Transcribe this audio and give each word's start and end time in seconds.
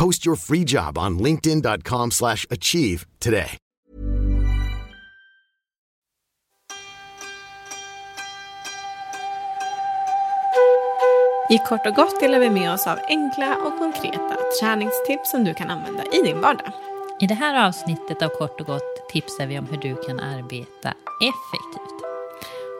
Post 0.00 0.26
your 0.26 0.36
free 0.36 0.64
job 0.64 0.98
on 0.98 1.18
linkedin.com/achieve 1.18 2.10
slash 2.10 2.46
achieve 2.50 3.06
today. 3.18 3.58
I 11.50 11.58
Kort 11.58 11.86
och 11.86 11.94
Gott 11.94 12.20
delar 12.20 12.38
vi 12.38 12.50
med 12.50 12.72
oss 12.72 12.86
av 12.86 12.98
enkla 13.08 13.56
och 13.56 13.78
konkreta 13.78 14.36
träningstips 14.60 15.30
som 15.30 15.44
du 15.44 15.54
kan 15.54 15.70
använda 15.70 16.04
i 16.04 16.22
din 16.22 16.40
vardag. 16.40 16.72
I 17.20 17.26
det 17.26 17.34
här 17.34 17.68
avsnittet 17.68 18.22
av 18.22 18.28
Kort 18.28 18.60
och 18.60 18.66
Gott 18.66 19.08
tipsar 19.12 19.46
vi 19.46 19.58
om 19.58 19.66
hur 19.66 19.76
du 19.76 19.94
kan 19.94 20.20
arbeta 20.20 20.94
effektivt. 21.22 22.02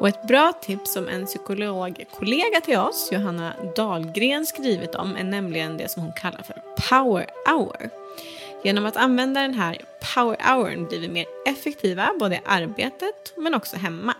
Och 0.00 0.08
ett 0.08 0.26
bra 0.28 0.52
tips 0.62 0.92
som 0.92 1.08
en 1.08 1.26
psykologkollega 1.26 2.60
till 2.64 2.78
oss, 2.78 3.08
Johanna 3.12 3.52
Dahlgren, 3.76 4.46
skrivit 4.46 4.94
om 4.94 5.16
är 5.16 5.24
nämligen 5.24 5.76
det 5.76 5.90
som 5.90 6.02
hon 6.02 6.12
kallar 6.12 6.42
för 6.42 6.65
power 6.88 7.26
hour. 7.46 7.90
Genom 8.64 8.86
att 8.86 8.96
använda 8.96 9.40
den 9.40 9.54
här 9.54 9.78
power 10.14 10.54
houren 10.54 10.86
blir 10.86 11.00
vi 11.00 11.08
mer 11.08 11.26
effektiva 11.46 12.10
både 12.20 12.34
i 12.34 12.40
arbetet 12.46 13.34
men 13.36 13.54
också 13.54 13.76
hemma. 13.76 14.14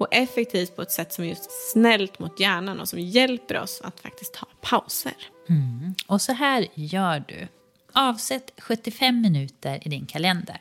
Och 0.00 0.08
effektivt 0.10 0.76
på 0.76 0.82
ett 0.82 0.90
sätt 0.90 1.12
som 1.12 1.24
är 1.24 1.28
just 1.28 1.70
snällt 1.72 2.18
mot 2.18 2.40
hjärnan 2.40 2.80
och 2.80 2.88
som 2.88 3.00
hjälper 3.00 3.60
oss 3.60 3.80
att 3.84 4.00
faktiskt 4.00 4.34
ta 4.34 4.46
pauser. 4.60 5.14
Mm. 5.48 5.94
Och 6.06 6.20
så 6.20 6.32
här 6.32 6.66
gör 6.74 7.24
du. 7.28 7.48
Avsätt 7.92 8.52
75 8.58 9.20
minuter 9.20 9.78
i 9.82 9.88
din 9.88 10.06
kalender. 10.06 10.60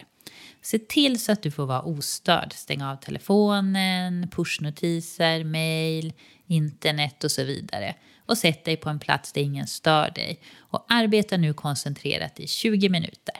Se 0.63 0.79
till 0.79 1.19
så 1.19 1.31
att 1.31 1.43
du 1.43 1.51
får 1.51 1.65
vara 1.65 1.81
ostörd. 1.81 2.53
Stäng 2.53 2.81
av 2.81 2.95
telefonen, 2.95 4.29
pushnotiser, 4.31 5.43
mail, 5.43 6.13
internet 6.47 7.23
och 7.23 7.31
så 7.31 7.43
vidare. 7.43 7.95
Och 8.25 8.37
sätt 8.37 8.65
dig 8.65 8.77
på 8.77 8.89
en 8.89 8.99
plats 8.99 9.33
där 9.33 9.41
ingen 9.41 9.67
stör 9.67 10.11
dig. 10.15 10.39
Och 10.59 10.85
arbeta 10.89 11.37
nu 11.37 11.53
koncentrerat 11.53 12.39
i 12.39 12.47
20 12.47 12.89
minuter. 12.89 13.35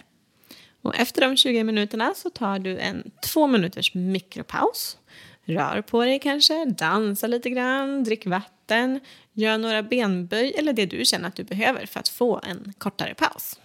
Och 0.81 0.95
efter 0.95 1.22
de 1.22 1.38
20 1.38 1.63
minuterna 1.63 2.13
så 2.16 2.29
tar 2.29 2.59
du 2.59 2.79
en 2.79 3.11
två 3.34 3.47
minuters 3.47 3.94
mikropaus. 3.94 4.97
Rör 5.45 5.81
på 5.81 6.05
dig 6.05 6.19
kanske, 6.19 6.66
dansa 6.66 7.28
lite 7.28 7.50
grann, 7.50 8.03
drick 8.03 8.25
vatten, 8.25 9.00
gör 9.34 9.57
några 9.57 9.84
benböj 9.84 10.53
eller 10.57 10.73
det 10.73 10.85
du 10.85 11.05
känner 11.05 11.28
att 11.28 11.35
du 11.35 11.44
behöver 11.44 11.85
för 11.85 12.00
att 12.00 12.09
få 12.09 12.41
en 12.44 12.73
kortare 12.78 13.13
paus. 13.13 13.59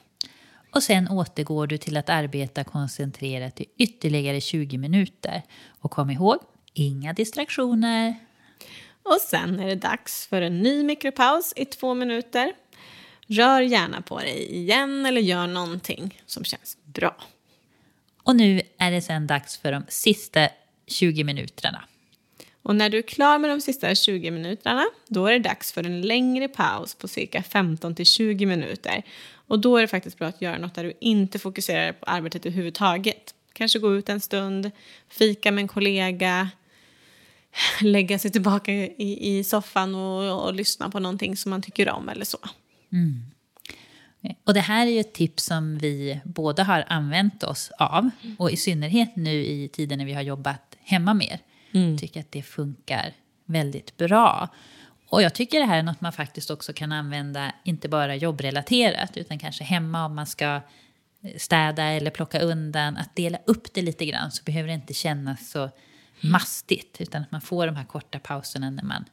Och 0.79 0.85
sen 0.85 1.09
återgår 1.09 1.67
du 1.67 1.79
till 1.79 1.97
att 1.97 2.09
arbeta 2.09 2.65
koncentrerat 2.65 3.61
i 3.61 3.67
ytterligare 3.79 4.41
20 4.41 4.79
minuter. 4.79 5.43
Och 5.81 5.91
kom 5.91 6.11
ihåg, 6.11 6.39
inga 6.73 7.13
distraktioner. 7.13 8.15
Och 9.03 9.21
sen 9.21 9.61
är 9.61 9.67
det 9.67 9.75
dags 9.75 10.27
för 10.27 10.43
en 10.43 10.63
ny 10.63 10.85
mikropaus 10.85 11.53
i 11.57 11.65
två 11.65 11.95
minuter. 11.95 12.53
Rör 13.27 13.61
gärna 13.61 14.03
på 14.03 14.19
dig 14.19 14.57
igen 14.57 15.07
eller 15.07 15.21
gör 15.21 15.47
någonting 15.47 16.23
som 16.27 16.45
känns 16.45 16.77
bra. 16.85 17.17
Och 18.23 18.37
nu 18.37 18.61
är 18.79 18.91
det 18.91 19.03
sen 19.03 19.27
dags 19.27 19.57
för 19.57 19.73
de 19.73 19.85
sista 19.89 20.49
20 20.87 21.25
minuterna. 21.25 21.85
Och 22.63 22.77
när 22.77 22.91
du 22.91 22.99
är 22.99 23.03
klar 23.03 23.39
med 23.39 23.51
de 23.51 23.61
sista 23.61 23.95
20 23.95 24.31
minuterna, 24.31 24.85
då 25.09 25.27
är 25.27 25.33
det 25.33 25.39
dags 25.39 25.73
för 25.73 25.87
en 25.87 26.01
längre 26.01 26.49
paus 26.49 26.95
på 26.95 27.09
cirka 27.09 27.43
15 27.43 27.95
till 27.95 28.07
20 28.07 28.47
minuter. 28.47 29.03
Och 29.33 29.59
då 29.59 29.77
är 29.77 29.81
det 29.81 29.89
faktiskt 29.89 30.19
bra 30.19 30.29
att 30.29 30.43
göra 30.43 30.59
något 30.59 30.75
där 30.75 30.85
du 30.85 30.93
inte 31.01 31.39
fokuserar 31.39 31.93
på 31.93 32.05
arbetet 32.05 32.47
överhuvudtaget. 32.47 33.35
Kanske 33.53 33.79
gå 33.79 33.95
ut 33.95 34.09
en 34.09 34.21
stund, 34.21 34.71
fika 35.09 35.53
med 35.53 35.63
en 35.63 35.69
kollega, 35.69 36.51
lägga 37.81 38.19
sig 38.19 38.31
tillbaka 38.31 38.73
i, 38.73 39.39
i 39.39 39.45
soffan 39.45 39.95
och, 39.95 40.47
och 40.47 40.55
lyssna 40.55 40.91
på 40.91 41.01
någonting 41.01 41.37
som 41.37 41.51
man 41.51 41.63
tycker 41.63 41.91
om 41.91 42.09
eller 42.09 42.25
så. 42.25 42.39
Mm. 42.93 43.23
Och 44.45 44.55
det 44.55 44.61
här 44.61 44.87
är 44.87 44.91
ju 44.91 45.01
ett 45.01 45.15
tips 45.15 45.45
som 45.45 45.79
vi 45.79 46.21
båda 46.25 46.65
har 46.65 46.85
använt 46.89 47.43
oss 47.43 47.71
av. 47.79 48.11
Och 48.39 48.51
i 48.51 48.57
synnerhet 48.57 49.17
nu 49.17 49.45
i 49.45 49.69
tiden 49.69 49.99
när 49.99 50.05
vi 50.05 50.13
har 50.13 50.23
jobbat 50.23 50.77
hemma 50.81 51.15
mer. 51.15 51.41
Mm. 51.73 51.99
tycker 51.99 52.21
att 52.21 52.33
det 52.33 52.43
funkar 52.43 53.13
väldigt 53.45 53.97
bra. 53.97 54.49
Och 55.09 55.23
jag 55.23 55.35
tycker 55.35 55.61
det 55.61 55.67
här 55.67 55.79
är 55.79 55.83
något 55.83 56.01
man 56.01 56.13
faktiskt 56.13 56.51
också 56.51 56.73
kan 56.73 56.93
använda, 56.93 57.53
inte 57.65 57.89
bara 57.89 58.17
jobbrelaterat, 58.17 59.17
utan 59.17 59.39
kanske 59.39 59.65
hemma 59.65 60.05
om 60.05 60.15
man 60.15 60.27
ska 60.27 60.61
städa 61.37 61.83
eller 61.83 62.11
plocka 62.11 62.41
undan. 62.41 62.97
Att 62.97 63.17
dela 63.17 63.39
upp 63.47 63.75
det 63.75 63.83
lite 63.83 64.07
grann 64.07 64.31
så 64.31 64.43
behöver 64.45 64.69
det 64.69 64.75
inte 64.75 64.95
kännas 64.95 65.51
så 65.51 65.71
mastigt, 66.21 67.01
utan 67.01 67.23
att 67.23 67.31
man 67.31 67.41
får 67.41 67.67
de 67.67 67.77
här 67.77 67.85
korta 67.85 68.19
pauserna 68.19 68.71
när 68.71 68.83
man 68.83 69.05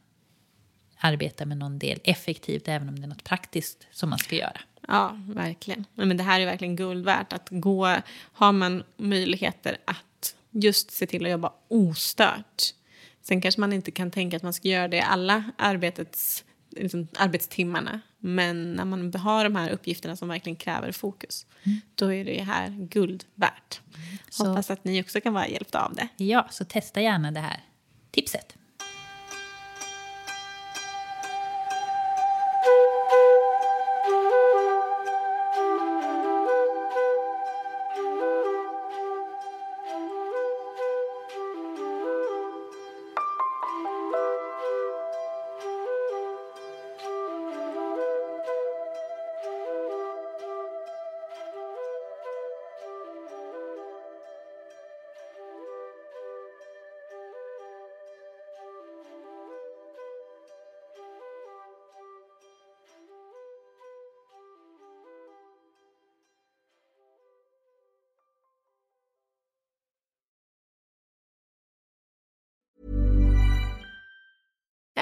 arbetar 0.98 1.46
med 1.46 1.58
någon 1.58 1.80
del 1.80 2.00
effektivt, 2.04 2.68
även 2.68 2.90
om 2.90 3.00
det 3.00 3.06
är 3.06 3.08
något 3.08 3.24
praktiskt 3.24 3.88
som 3.92 4.10
man 4.10 4.20
ska 4.20 4.36
göra. 4.36 4.60
Ja, 4.88 5.20
verkligen. 5.28 5.86
Men 5.94 6.18
det 6.18 6.24
här 6.24 6.40
är 6.40 6.46
verkligen 6.46 6.76
guld 6.76 7.06
värt. 7.06 7.34
Att 7.34 7.48
gå, 7.52 7.96
har 8.34 8.52
man 8.52 8.84
möjligheter 8.98 9.78
att 9.86 10.06
just 10.56 10.92
se 10.92 11.08
till 11.08 11.26
att 11.26 11.32
jobba 11.32 11.54
ostört. 11.68 12.64
Sen 13.22 13.42
kanske 13.42 13.62
man 13.62 13.74
inte 13.74 13.92
kan 13.92 14.12
tänka 14.12 14.38
att 14.38 14.44
man 14.44 14.54
ska 14.54 14.68
göra 14.68 14.88
det 14.88 15.02
alla 15.02 15.44
arbetets, 15.58 16.44
liksom, 16.70 17.08
arbetstimmarna. 17.18 18.02
Men 18.20 18.74
när 18.74 18.86
man 18.86 19.14
har 19.14 19.44
de 19.44 19.56
här 19.56 19.70
uppgifterna 19.70 20.16
som 20.16 20.28
verkligen 20.28 20.56
kräver 20.56 20.92
fokus, 20.92 21.46
mm. 21.64 21.82
då 21.96 22.14
är 22.14 22.26
det 22.26 22.44
här 22.44 22.70
guld 22.70 23.26
värt. 23.36 23.82
Så. 24.30 24.48
Hoppas 24.48 24.72
att 24.72 24.84
ni 24.84 25.02
också 25.02 25.22
kan 25.22 25.34
vara 25.34 25.48
hjälpta 25.48 25.86
av 25.86 25.96
det. 25.96 26.08
Ja, 26.18 26.48
så 26.52 26.66
testa 26.66 27.02
gärna 27.02 27.32
det 27.32 27.40
här 27.40 27.60
tipset. 28.12 28.55